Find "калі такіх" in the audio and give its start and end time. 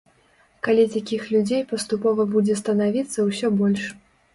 0.67-1.29